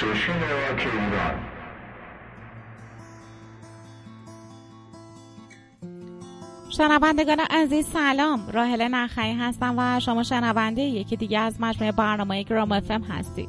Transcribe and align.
استیشن 0.00 0.40
راک 0.40 0.80
ایران 0.80 1.40
شنوندگان 6.70 7.40
عزیز 7.50 7.86
سلام. 7.86 8.50
راهله 8.52 8.88
نخعی 8.88 9.32
هستم 9.32 9.74
و 9.78 10.00
شما 10.00 10.22
شنونده 10.22 10.82
یکی 10.82 11.16
دیگه 11.16 11.38
از 11.38 11.60
مجموعه 11.60 11.92
برنامه 11.92 12.42
گرام 12.42 12.72
افم 12.72 13.02
هستید. 13.02 13.48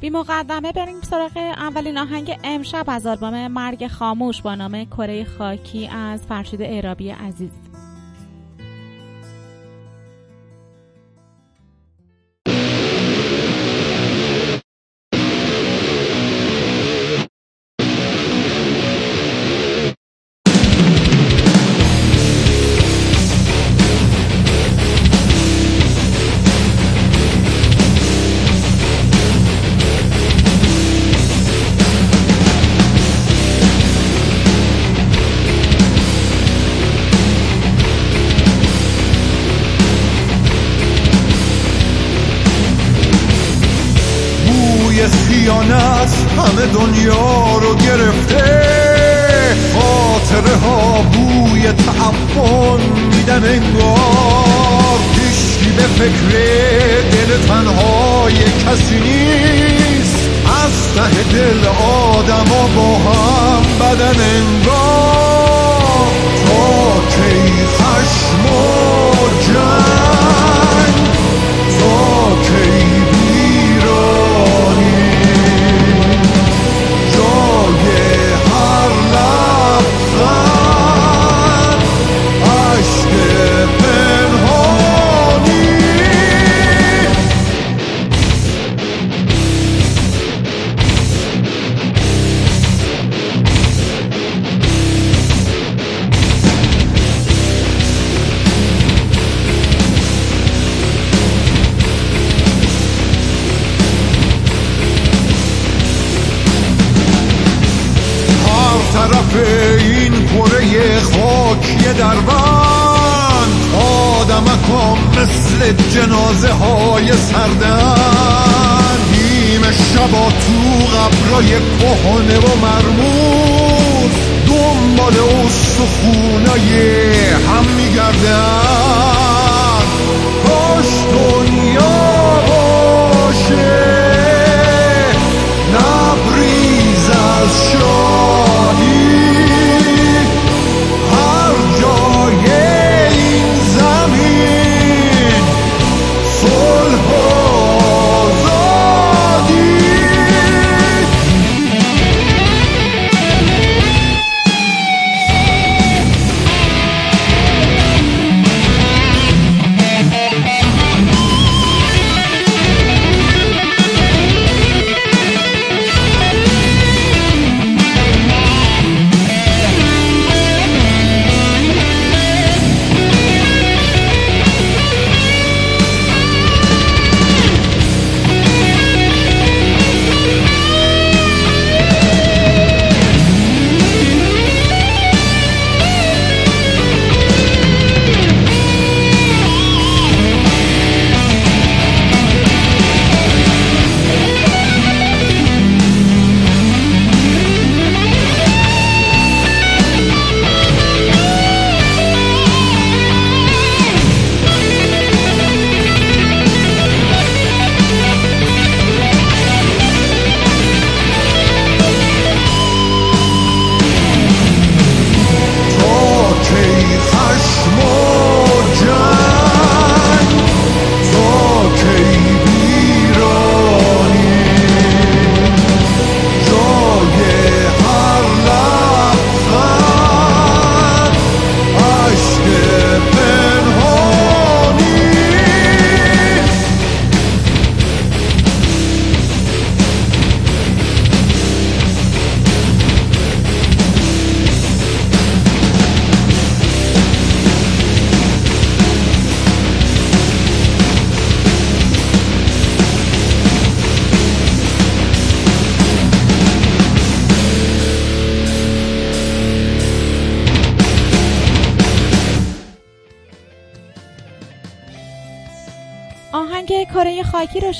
بی 0.00 0.10
مقدمه 0.10 0.72
بریم 0.72 1.00
سراغ 1.00 1.36
اولین 1.36 1.98
آهنگ 1.98 2.38
امشب 2.44 2.84
از 2.88 3.06
آلبوم 3.06 3.46
مرگ 3.46 3.86
خاموش 3.86 4.42
با 4.42 4.54
نام 4.54 4.84
کره 4.84 5.24
خاکی 5.24 5.88
از 5.88 6.26
فرشید 6.26 6.62
ایرابی 6.62 7.10
عزیز. 7.10 7.65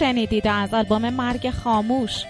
شنیدید 0.06 0.48
از 0.48 0.74
آلبوم 0.74 1.10
مرگ 1.10 1.50
خاموش. 1.50 2.24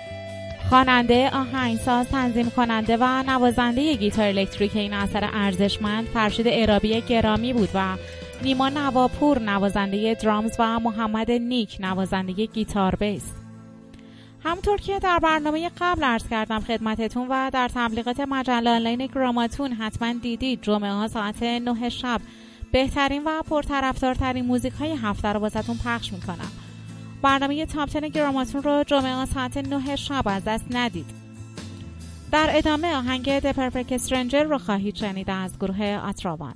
خواننده 0.68 1.30
آهنگساز 1.30 2.08
تنظیم 2.08 2.50
کننده 2.50 2.96
و 3.00 3.22
نوازنده 3.22 3.94
گیتار 3.94 4.24
الکتریک 4.24 4.76
این 4.76 4.92
اثر 4.92 5.30
ارزشمند 5.32 6.06
فرشید 6.06 6.46
ارابی 6.50 7.00
گرامی 7.00 7.52
بود 7.52 7.68
و 7.74 7.96
نیما 8.42 8.68
نواپور 8.68 9.38
نوازنده 9.38 10.14
درامز 10.14 10.52
و 10.58 10.80
محمد 10.80 11.30
نیک 11.30 11.76
نوازنده 11.80 12.46
گیتار 12.46 12.94
بیس. 12.94 13.32
همونطور 14.44 14.80
که 14.80 14.98
در 14.98 15.18
برنامه 15.18 15.70
قبل 15.80 16.04
عرض 16.04 16.28
کردم 16.28 16.60
خدمتتون 16.60 17.28
و 17.30 17.50
در 17.52 17.70
تبلیغات 17.74 18.20
مجله 18.20 18.70
آنلاین 18.70 19.06
گراماتون 19.06 19.72
حتما 19.72 20.12
دیدید 20.22 20.62
جمعه 20.62 20.92
ها 20.92 21.08
ساعت 21.08 21.42
9 21.42 21.88
شب. 21.88 22.20
بهترین 22.72 23.22
و 23.24 23.42
پرطرفدارترین 23.42 24.46
موزیک 24.46 24.72
های 24.72 24.92
هفته 25.02 25.28
رو 25.28 25.40
واسهتون 25.40 25.76
پخش 25.84 26.12
می‌کنم. 26.12 26.65
برنامه 27.26 27.66
تاپ 27.66 27.88
گراماتون 28.04 28.62
رو 28.62 28.84
جمعه 28.86 29.24
ساعت 29.24 29.56
9 29.56 29.96
شب 29.96 30.22
از 30.26 30.44
دست 30.44 30.64
ندید. 30.70 31.06
در 32.32 32.48
ادامه 32.50 32.94
آهنگ 32.94 33.38
د 33.38 33.52
پرفکت 33.52 33.92
استرنجر 33.92 34.42
رو 34.42 34.58
خواهید 34.58 34.94
شنید 34.94 35.30
از 35.30 35.58
گروه 35.58 35.80
اتراوان 35.80 36.54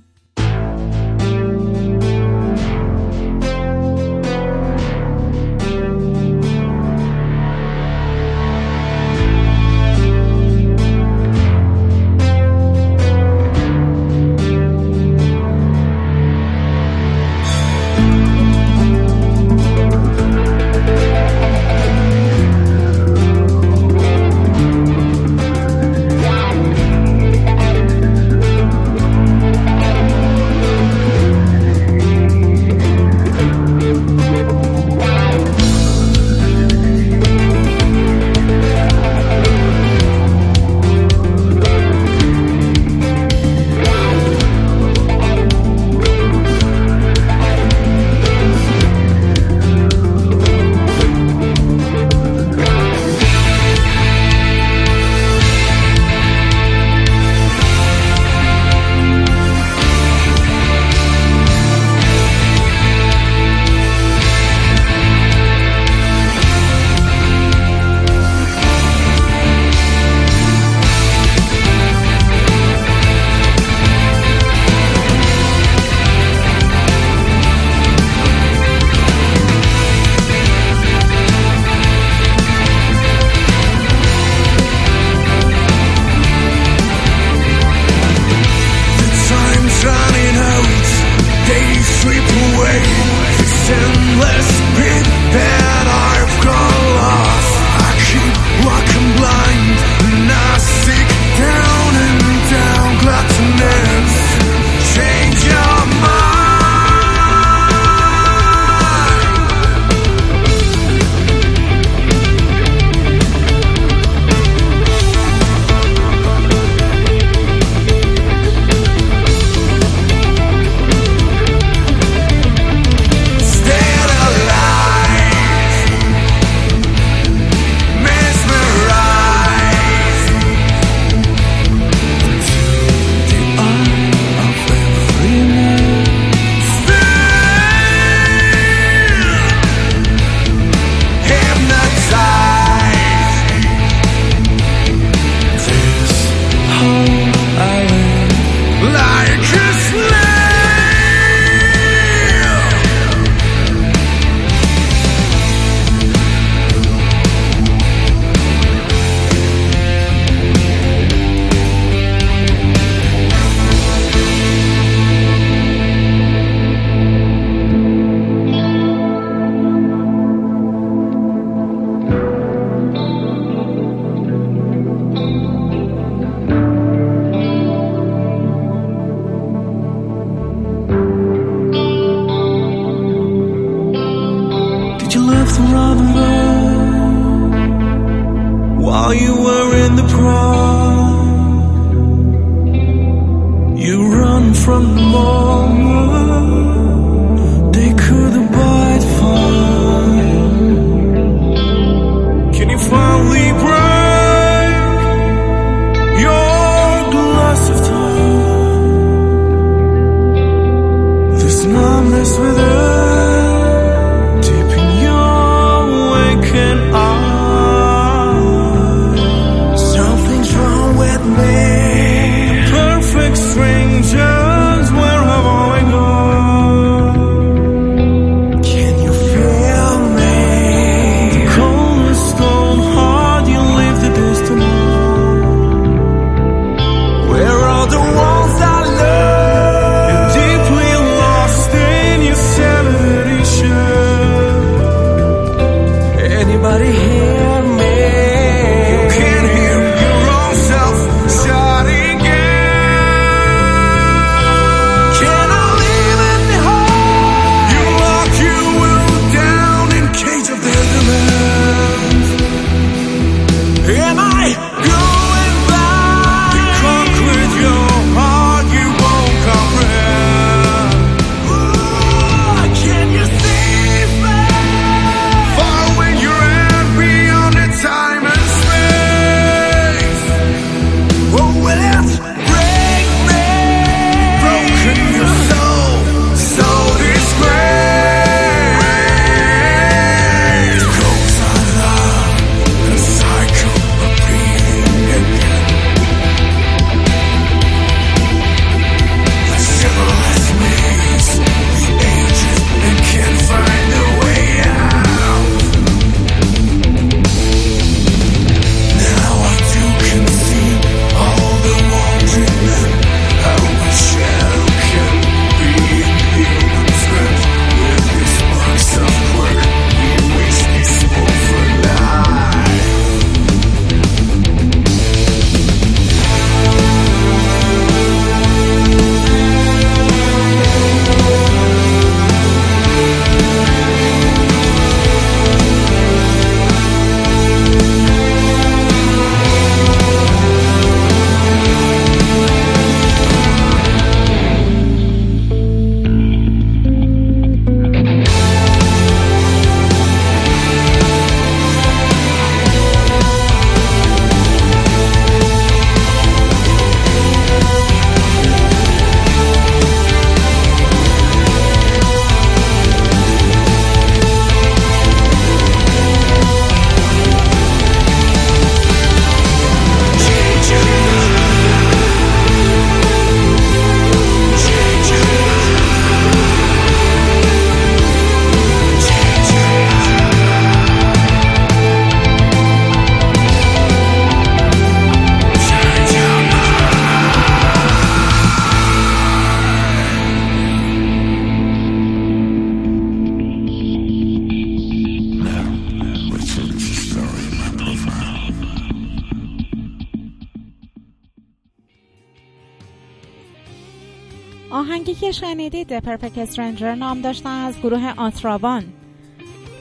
Perfect 406.01 406.37
Stranger 406.37 406.95
نام 406.95 407.21
داشته 407.21 407.49
از 407.49 407.79
گروه 407.79 408.13
آتراوان 408.17 408.83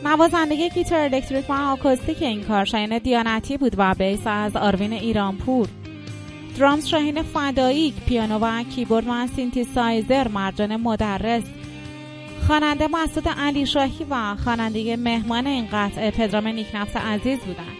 نوازندگی 0.04 0.68
گیتار 0.70 1.00
الکتریک 1.00 1.50
و 1.50 1.52
آکوستیک 1.52 2.22
این 2.22 2.44
کار 2.44 2.64
شاین 2.64 2.98
دیانتی 2.98 3.56
بود 3.56 3.74
و 3.78 3.94
bass 3.94 4.20
از 4.26 4.56
آروین 4.56 4.92
ایرانپور. 4.92 5.68
drums 6.58 6.86
شاهین 6.86 7.22
فدایی 7.22 7.94
پیانو 8.06 8.38
و 8.38 8.62
کیبورد 8.62 9.04
و 9.08 9.26
سینتی 9.36 9.64
سایزر 9.64 10.28
مرجان 10.28 10.76
مدرس. 10.76 11.42
خواننده 12.46 12.88
مسعود 12.88 13.28
علی 13.28 13.66
شاهی 13.66 14.06
و 14.10 14.36
خواننده 14.44 14.96
مهمان 14.96 15.46
این 15.46 15.68
قطعه 15.72 16.10
پدرام 16.10 16.48
نیکنفس 16.48 16.96
عزیز 16.96 17.38
بودند. 17.38 17.76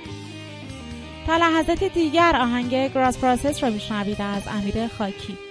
تا 1.26 1.36
لحظات 1.36 1.84
دیگر 1.84 2.36
آهنگ 2.36 2.92
Growth 2.94 3.18
Process 3.18 3.62
را 3.62 3.70
میشنوید 3.70 4.22
از 4.22 4.42
امیر 4.48 4.86
خاکی. 4.86 5.49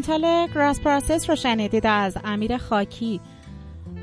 instrumental 0.00 0.54
Growth 0.54 0.80
Process 0.80 1.30
رو 1.30 1.36
شنیدید 1.36 1.86
از 1.86 2.16
امیر 2.24 2.56
خاکی. 2.56 3.20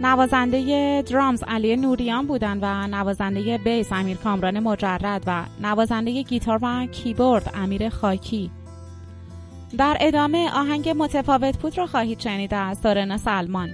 نوازنده 0.02 1.02
drums 1.02 1.44
علی 1.48 1.76
نوریان 1.76 2.28
بودن 2.28 2.60
و 2.62 2.88
نوازنده 2.88 3.58
bass 3.58 3.94
امیر 3.94 4.18
کامران 4.18 4.60
مجرد 4.60 5.24
و 5.28 5.44
نوازنده 5.62 6.22
گیتار 6.22 6.60
و 6.62 6.86
کیبورد 6.86 7.52
امیر 7.56 7.90
خاکی. 7.90 8.52
در 9.78 9.98
ادامه 10.00 10.50
آهنگ 10.54 10.90
متفاوت 10.98 11.58
بود 11.58 11.78
رو 11.78 11.88
خواهید 11.88 12.20
شنید 12.20 12.54
از 12.54 12.78
سورنا 12.78 13.18
سلمان. 13.18 13.70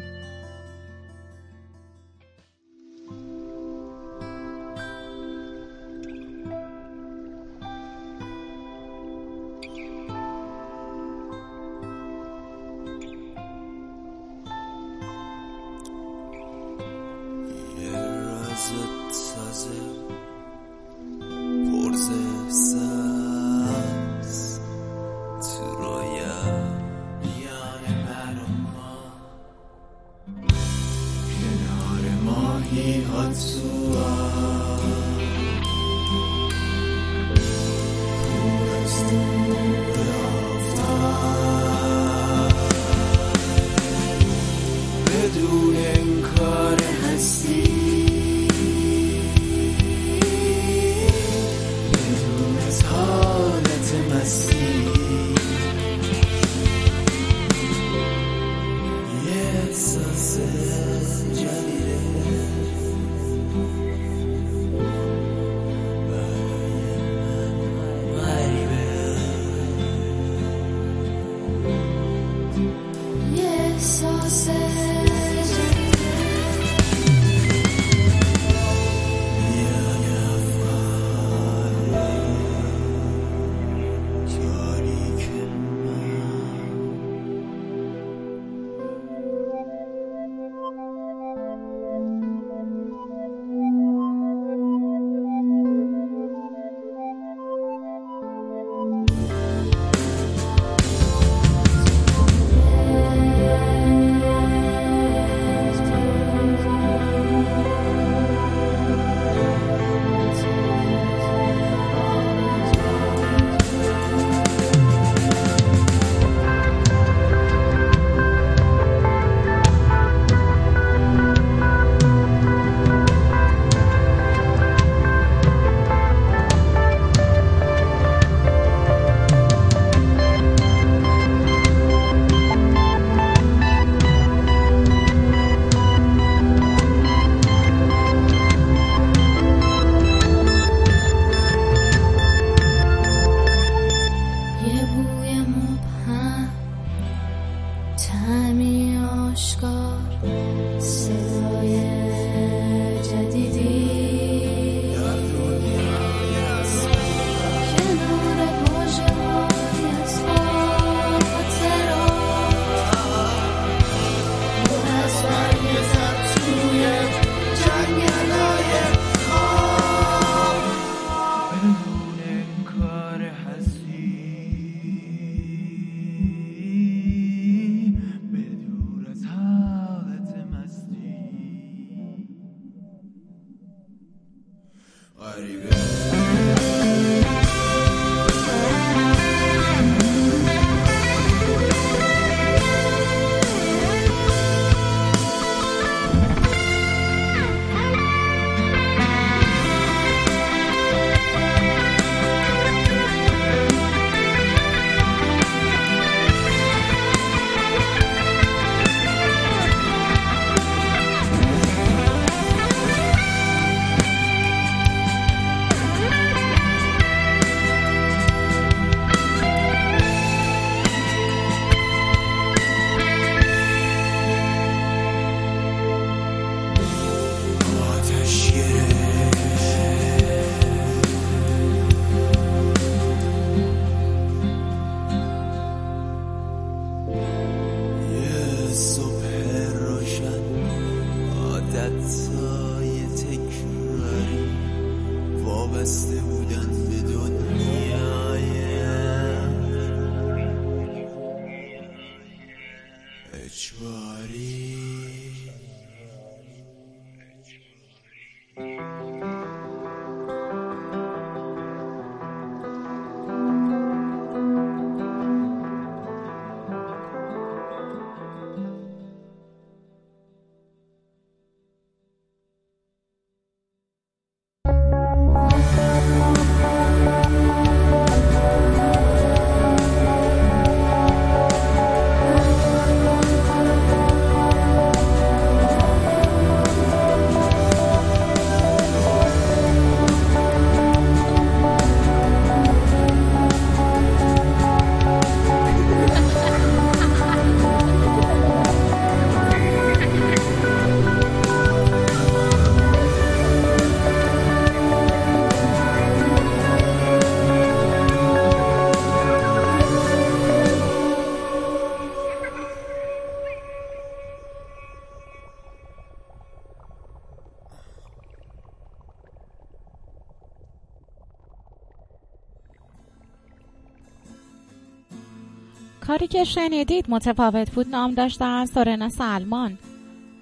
که 326.33 326.43
شنیدید 326.43 327.05
متفاوت 327.09 327.71
بود 327.71 327.87
نام 327.87 328.13
داشته 328.13 328.45
از 328.45 328.69
سورنا 328.69 329.09
سلمان. 329.09 329.77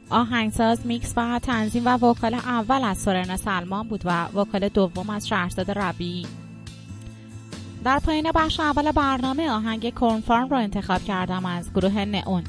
آهنگساز 0.09 0.85
میکس 0.85 1.13
و 1.17 1.39
تنظیم 1.39 1.85
و 1.85 1.89
vocal 1.89 2.33
اول 2.33 2.83
از 2.83 2.97
سورنا 2.97 3.37
سلمان 3.37 3.87
بود 3.87 4.01
و 4.05 4.25
vocal 4.25 4.69
دوم 4.69 5.09
از 5.09 5.27
شهرزاد 5.27 5.71
ربی. 5.71 6.27
در 7.83 7.99
پایان 7.99 8.31
بخش 8.35 8.59
اول 8.59 8.91
برنامه 8.91 9.49
آهنگ 9.49 9.99
کرنفارم 9.99 10.49
رو 10.49 10.57
انتخاب 10.57 11.03
کردم 11.03 11.45
از 11.45 11.73
گروه 11.73 12.05
نئون 12.05 12.43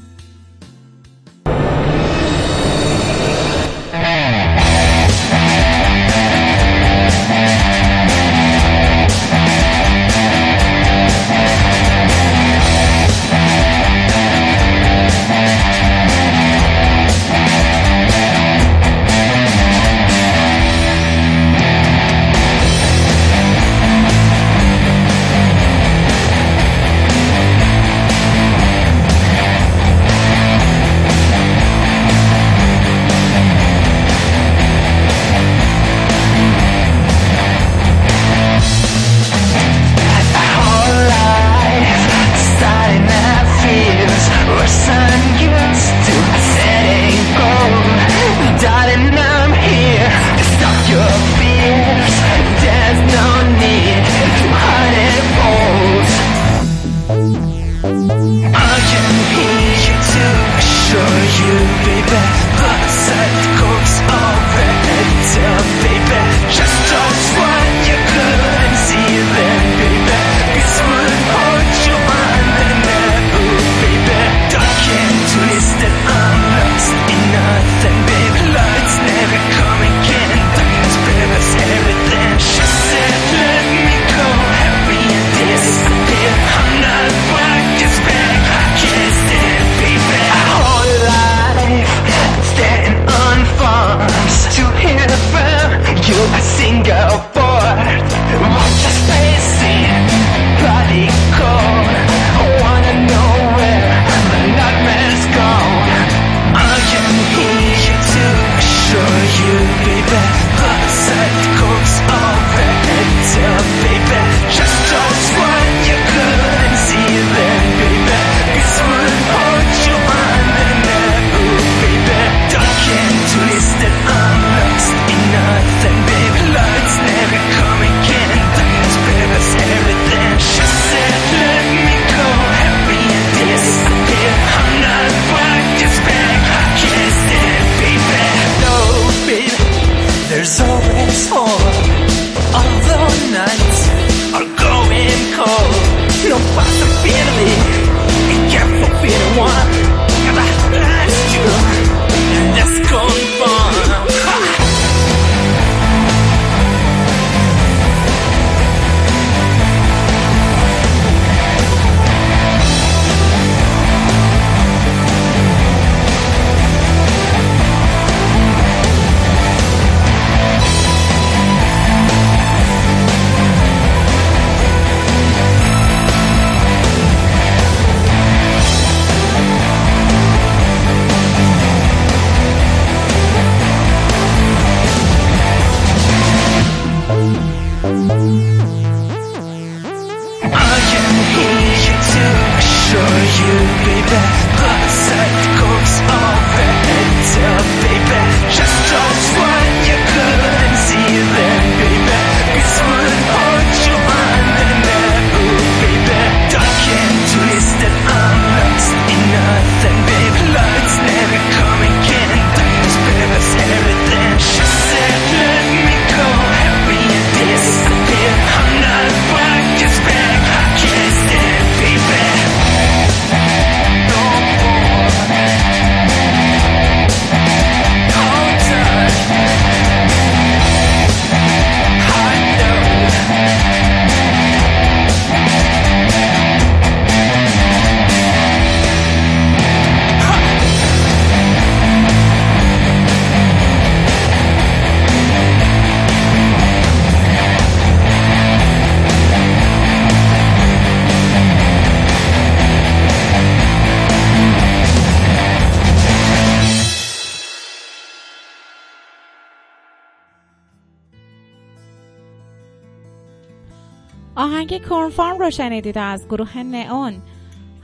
آهنگ 264.63 264.89
کرنفارم 264.89 265.39
رو 265.39 265.51
شنیدید 265.51 265.97
از 265.97 266.27
گروه 266.27 266.57
نئون. 266.57 267.21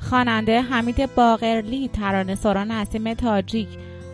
خواننده 0.10 0.62
حمید 0.62 1.16
باقرلی 1.16 1.88
ترانه 1.88 2.36
سرا 2.36 2.72
نسیم 2.72 3.14
تاجیک 3.14 3.68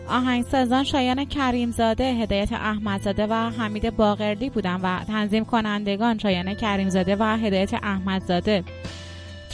آهنگسازان 0.08 0.84
شایان 0.84 1.24
کریمزاده 1.24 2.04
هدایت 2.04 2.52
احمدزاده 2.52 3.26
و 3.26 3.32
حمید 3.32 3.96
باقرلی 3.96 4.50
بودن 4.50 4.80
و 4.82 5.04
تنظیم 5.04 5.44
کنندگان 5.44 6.18
شایان 6.18 6.54
کریمزاده 6.54 7.16
و 7.16 7.36
هدایت 7.36 7.74
احمدزاده. 7.74 8.64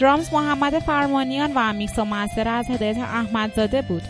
drums 0.01 0.33
محمد 0.33 0.79
فرمانیان 0.79 1.53
و 1.55 1.73
میکس 1.73 1.99
و 1.99 2.15
از 2.15 2.71
هدایت 2.71 2.99
احمدزاده 2.99 3.83
بود. 3.83 4.03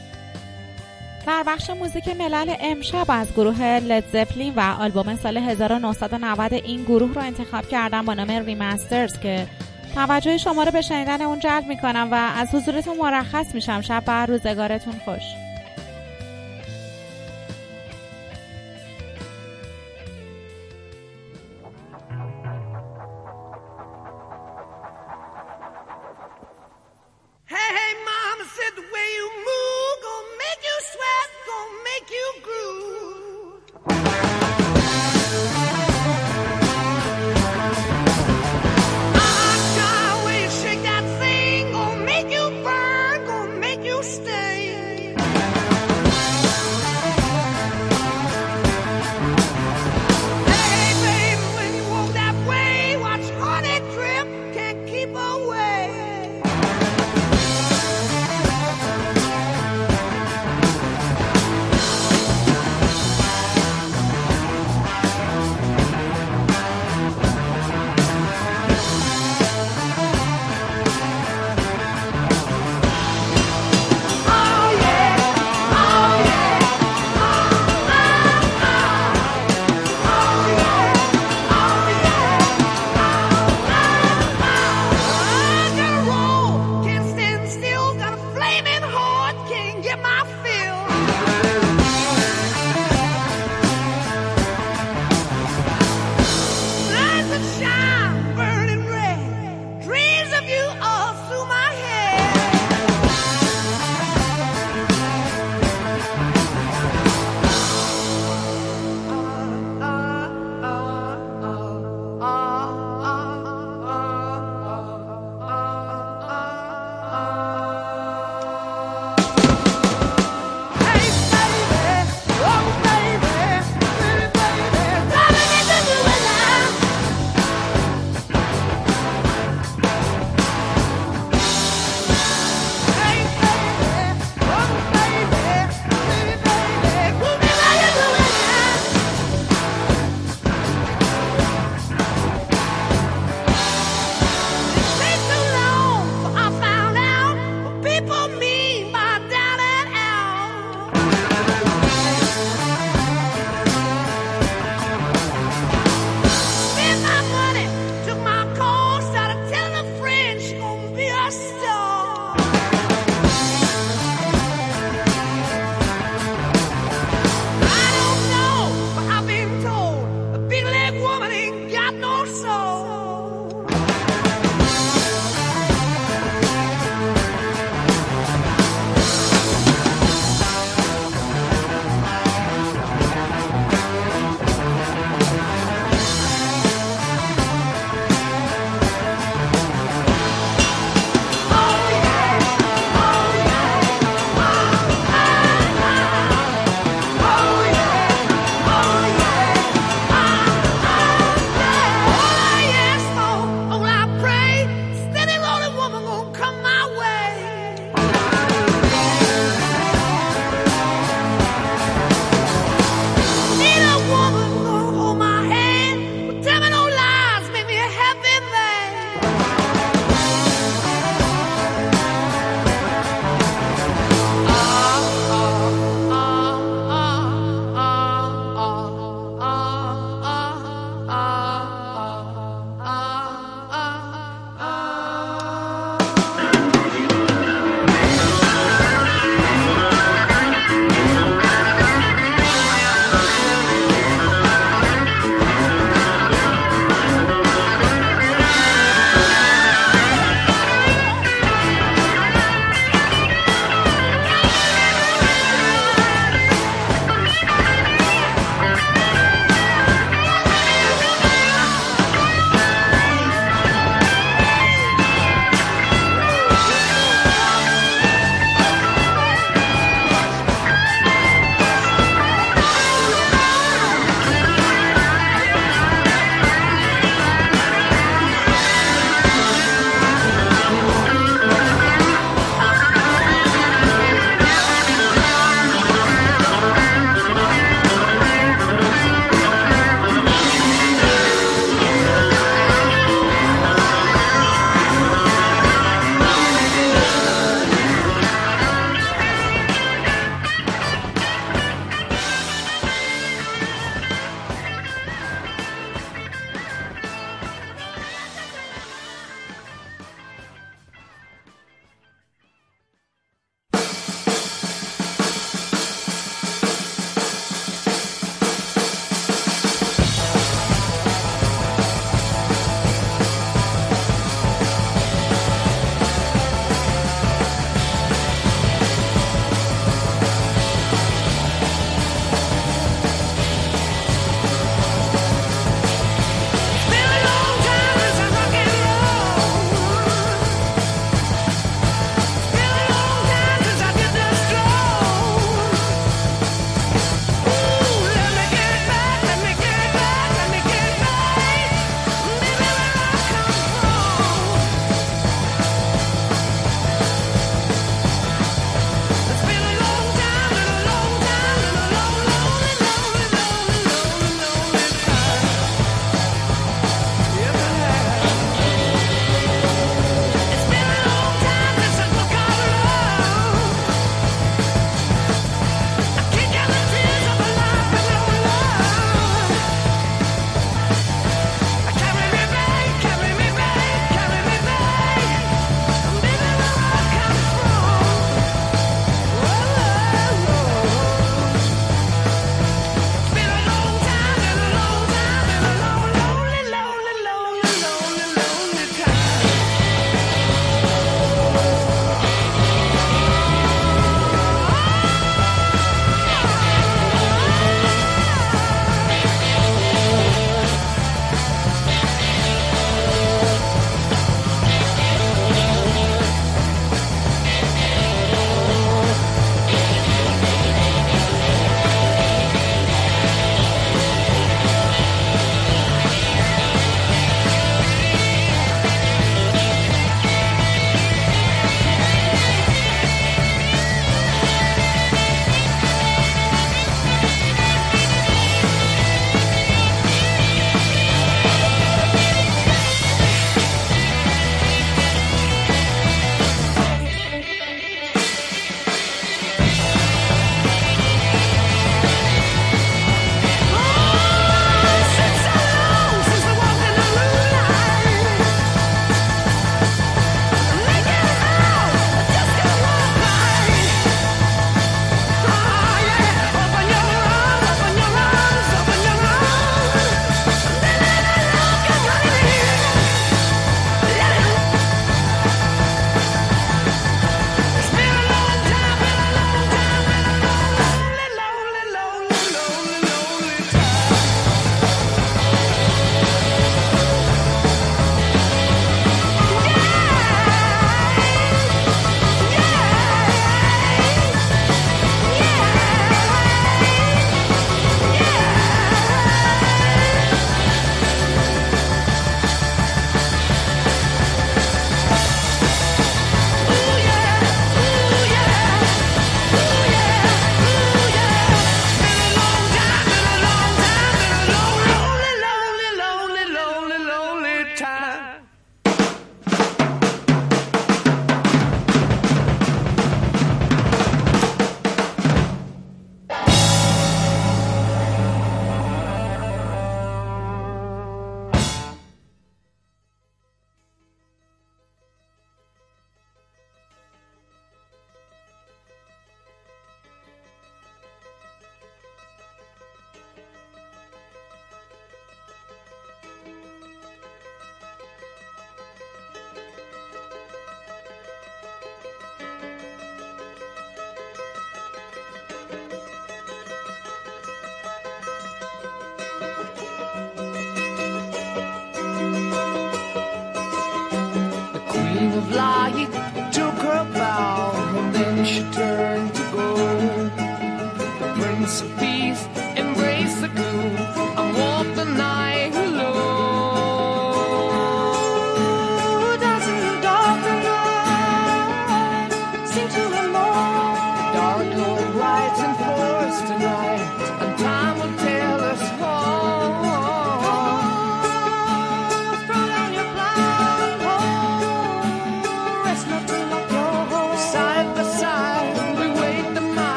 در 1.26 1.44
بخش 1.46 1.70
موزیک 1.70 2.08
ملل 2.08 2.54
امشب 2.60 3.06
از 3.08 3.32
گروه 3.32 3.78
Led 3.78 4.04
Zeppelin 4.12 4.54
و 4.54 4.60
آلبوم 4.60 5.16
سال 5.16 5.36
1990 5.36 6.52
این 6.52 6.84
گروه 6.84 7.14
رو 7.14 7.20
انتخاب 7.20 7.68
کردم 7.68 8.04
با 8.04 8.14
نام 8.14 8.30
Remasters 8.30 9.18
که 9.18 9.46
توجه 9.94 10.38
شما 10.38 10.64
رو 10.64 10.70
به 10.70 10.80
شنیدن 10.80 11.22
اون 11.22 11.40
جلب 11.40 11.66
می‌کنم 11.66 12.08
و 12.12 12.14
از 12.14 12.54
حضورتون 12.54 12.96
مرخص 12.96 13.54
میشم. 13.54 13.80
شب 13.80 14.02
و 14.06 14.26
روزگارتون 14.26 14.94
خوش. 15.04 15.22
Mama 28.42 28.54
said 28.56 28.74
the 28.74 28.82
way 28.82 29.08
you 29.14 29.30
move 29.36 30.02
gonna 30.02 30.36
make 30.42 30.62
you 30.64 30.78
sweat, 30.90 31.28
gonna 31.46 31.84
make 31.84 32.10
you 32.10 32.26
groove. 34.34 34.41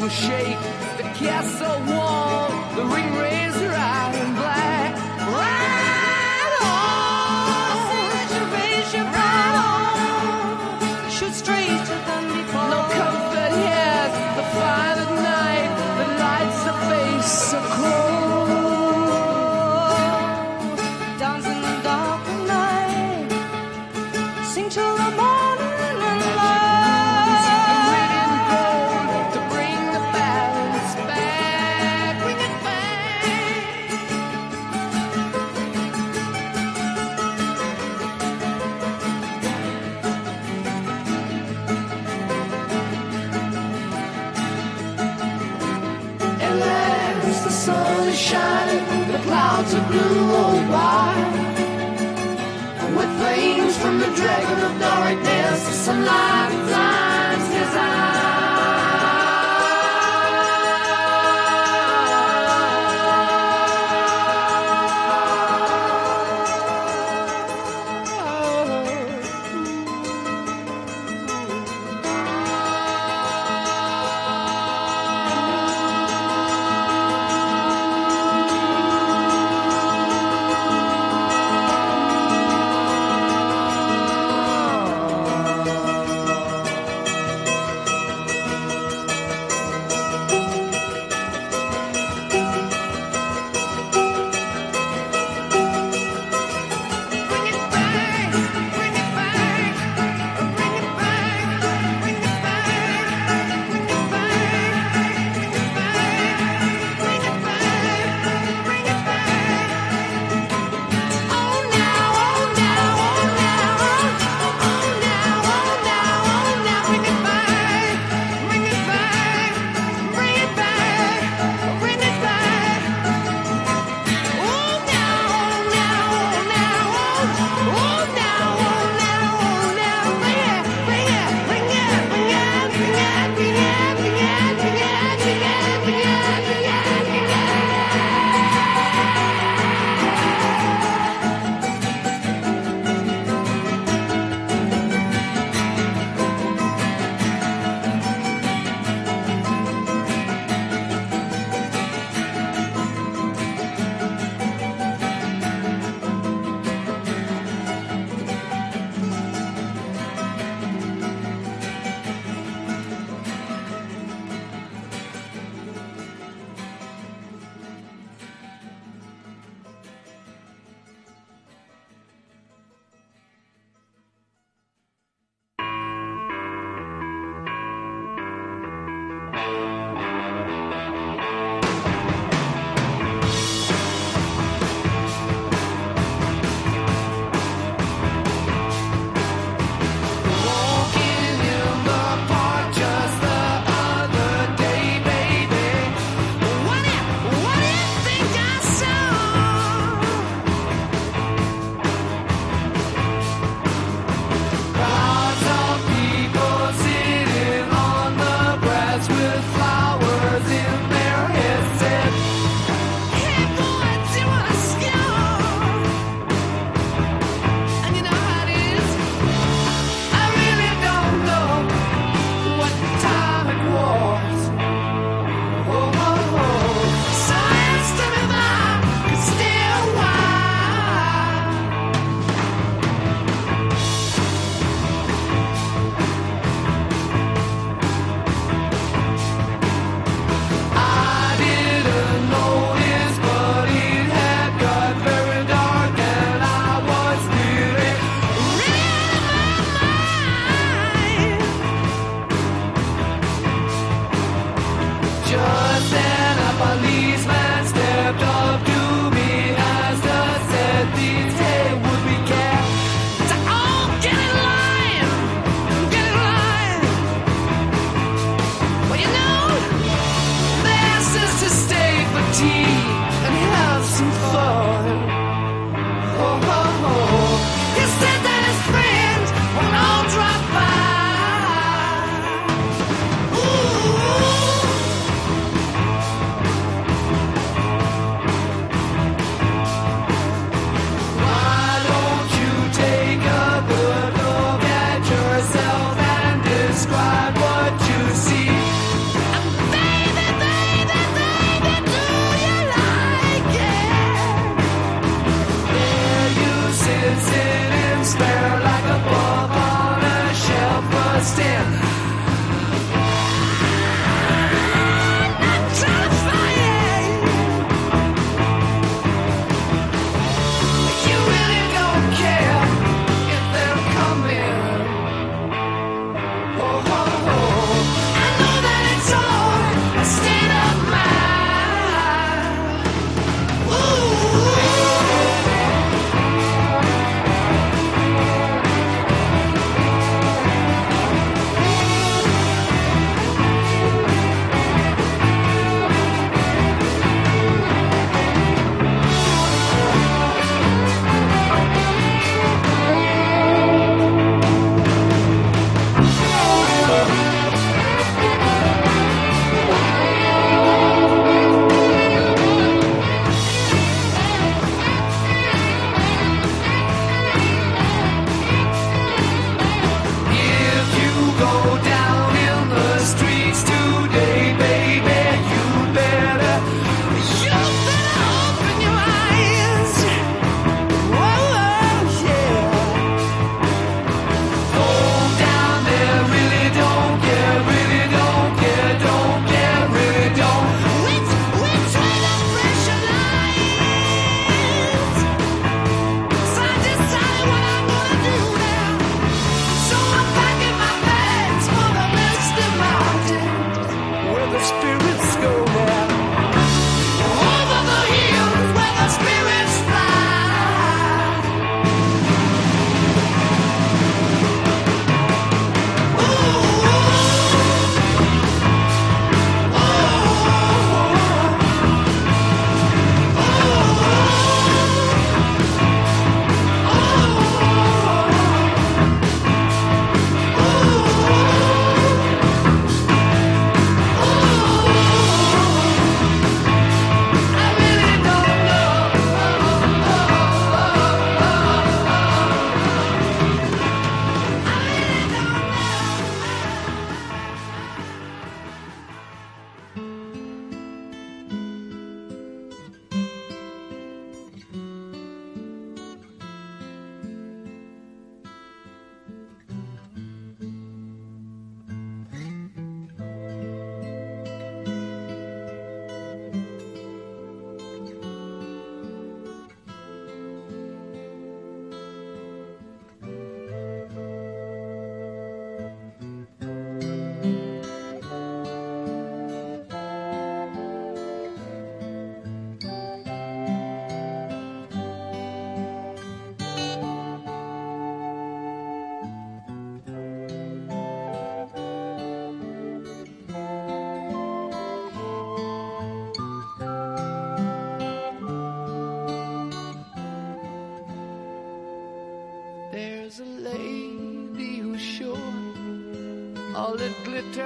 will 0.00 0.08
shake 0.08 0.58
the 0.96 1.02
castle 1.14 1.94
wall, 1.94 2.48
the 2.74 2.84
ring 2.84 3.14
raised. 3.16 3.59
blue 49.90 50.30
goes. 50.30 50.60
With 52.96 53.12
flames 53.18 53.76
from 53.78 53.98
the 53.98 54.10
dragon 54.14 54.58
of 54.64 54.80
darkness, 54.80 55.64
the 55.66 55.72
sunlight 55.72 56.52
flies. 56.68 57.09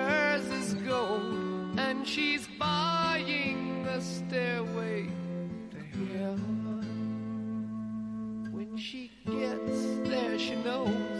hers 0.05 0.47
is 0.51 0.75
gold, 0.75 1.79
and 1.79 2.07
she's 2.07 2.47
buying 2.59 3.85
the 3.85 4.01
stairway 4.01 5.09
to 5.71 5.79
heaven. 6.19 6.51
When 8.53 8.77
she 8.77 9.11
gets 9.27 9.79
there, 10.09 10.39
she 10.39 10.55
knows. 10.57 11.14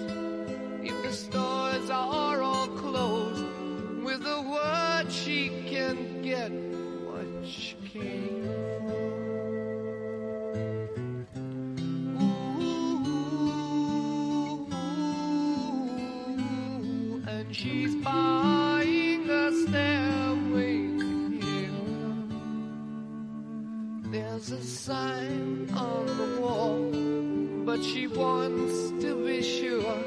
she 27.85 28.07
wants 28.07 28.91
to 29.03 29.27
be 29.27 29.43
sure. 29.43 30.03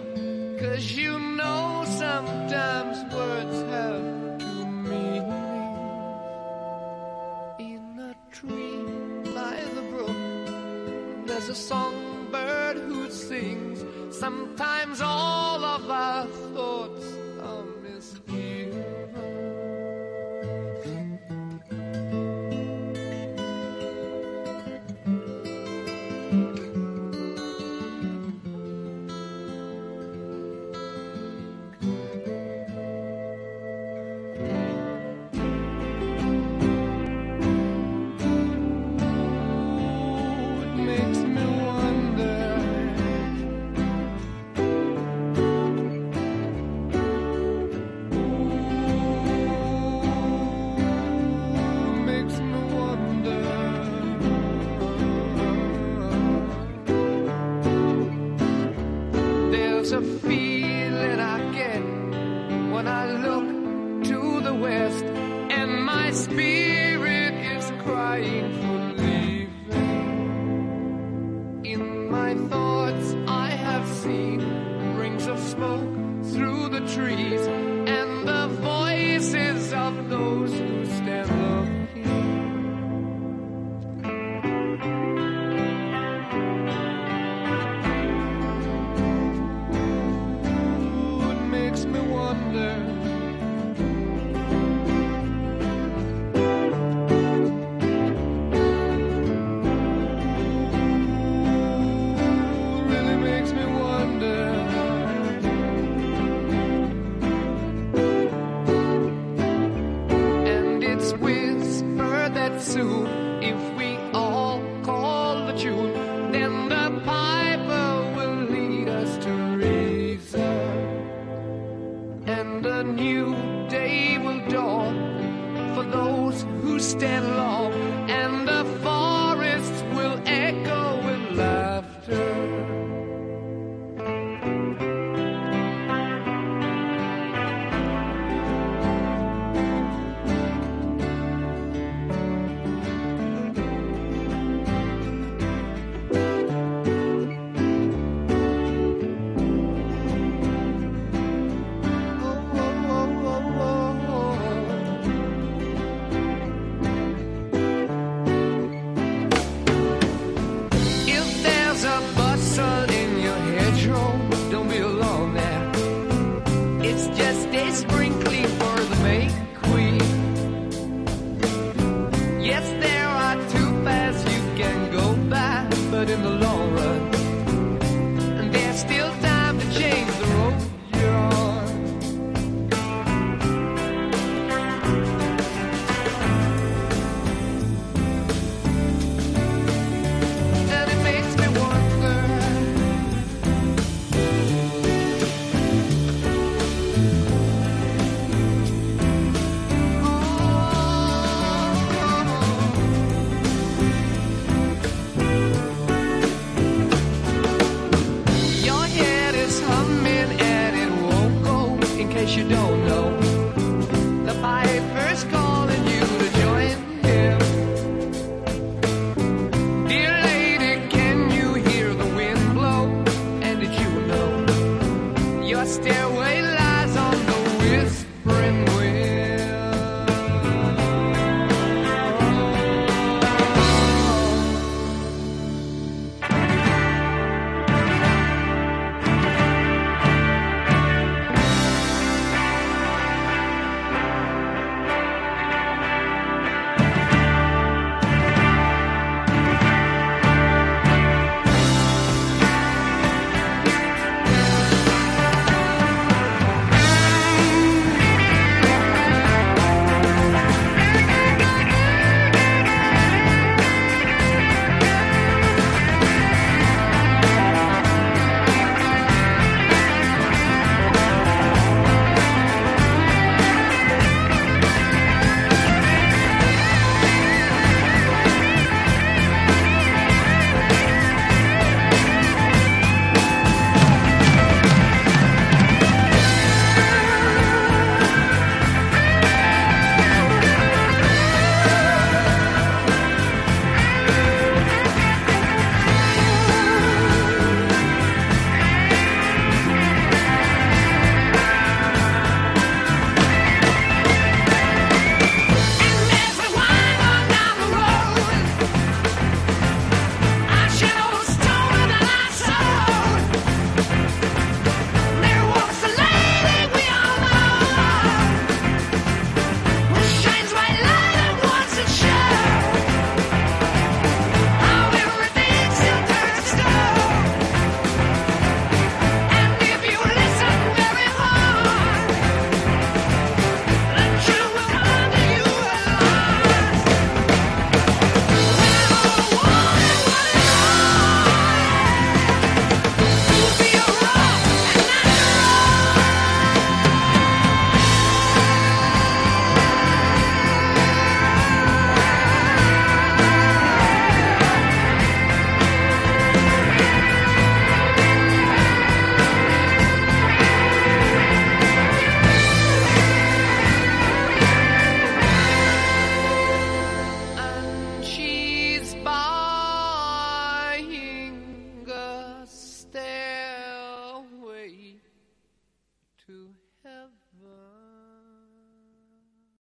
Cause 0.59 0.91
you 0.91 1.26